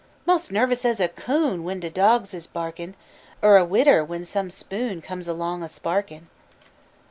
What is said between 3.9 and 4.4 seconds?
when